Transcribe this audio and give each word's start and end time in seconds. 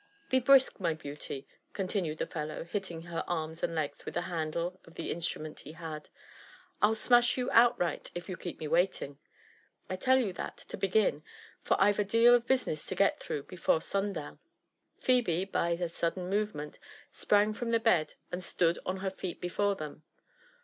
Be 0.31 0.39
brisk,, 0.39 0.79
my 0.79 0.95
beauty," 0.95 1.47
con 1.73 1.87
tinued 1.87 2.17
the 2.17 2.25
fellow, 2.25 2.63
hitting. 2.63 3.01
ber 3.01 3.23
arms 3.27 3.61
and 3.61 3.75
tegs 3.75 4.03
with 4.03 4.15
the 4.15 4.21
handle 4.21 4.79
of 4.85 4.95
the 4.95 5.11
in 5.11 5.19
strument 5.19 5.59
he 5.59 5.73
held;'' 5.73 6.09
I'll 6.81 6.95
smash 6.95 7.37
you 7.37 7.51
outright 7.51 8.09
if 8.15 8.27
you 8.27 8.35
keep 8.35 8.59
dm 8.59 8.69
waking; 8.71 9.19
I 9.91 9.97
tell 9.97 10.17
you 10.17 10.33
that 10.33 10.57
to 10.69 10.75
begin, 10.75 11.21
for 11.61 11.79
I've 11.79 11.99
a 11.99 12.03
deal 12.03 12.33
of 12.33 12.47
business 12.47 12.87
to 12.87 12.95
get 12.95 13.19
Uirou^ 13.19 13.47
before 13.47 13.79
sun 13.79 14.11
down." 14.11 14.39
Phebe 14.97 15.45
by 15.45 15.69
a 15.79 15.87
sudden 15.87 16.31
movement 16.31 16.79
sprang 17.11 17.53
from 17.53 17.69
the 17.69 17.79
bed 17.79 18.15
and 18.31 18.43
steed 18.43 18.79
on 18.83 18.97
her 19.05 19.11
feet 19.11 19.39
before 19.39 19.75
them. 19.75 20.01